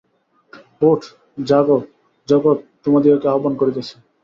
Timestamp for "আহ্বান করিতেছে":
3.29-3.95